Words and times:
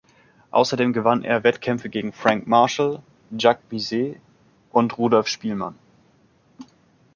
Außerdem 0.49 0.93
gewann 0.93 1.23
er 1.23 1.43
Wettkämpfe 1.43 1.87
gegen 1.87 2.11
Frank 2.11 2.47
Marshall, 2.47 3.03
Jacques 3.37 3.61
Mieses 3.69 4.15
und 4.71 4.97
Rudolf 4.97 5.27
Spielmann. 5.27 5.75